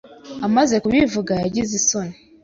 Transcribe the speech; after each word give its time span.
Amaze 0.47 0.75
kubivuga, 0.83 1.33
yagize 1.43 1.71
isoni. 1.81 2.15